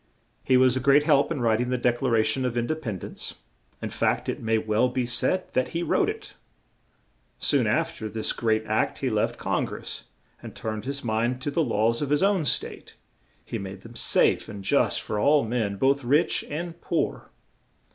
[0.43, 2.65] He was a great help in writ ing the Dec la ra tion of In
[2.65, 3.35] de pend ence;
[3.83, 6.33] in fact, it may well be said that he wrote it.
[7.37, 10.05] Soon af ter this great act he left Con gress
[10.41, 12.95] and turned his mind to the laws of his own State;
[13.45, 17.29] he made them safe and just for all men, both rich and poor.